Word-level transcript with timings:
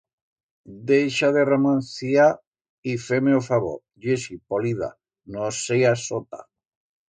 Deixa 0.91 1.29
de 1.35 1.43
romanciar 1.49 2.25
y 2.93 2.97
fer-me 3.05 3.37
o 3.43 3.43
favor, 3.51 3.77
Yesi, 4.09 4.41
polida, 4.55 4.93
no 5.37 5.55
seas 5.63 6.11
sota. 6.11 6.45